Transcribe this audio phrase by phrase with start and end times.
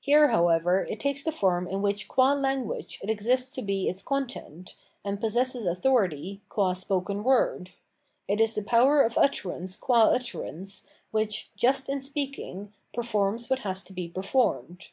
[0.00, 4.02] Here, however, it takes the form in which qua language it exists to be its
[4.02, 7.70] con tent, and possesses authority, qua spoken word;
[8.26, 13.84] it is the power of utterance qua utterance which, just in speaking, performs what has
[13.84, 14.88] to be performed.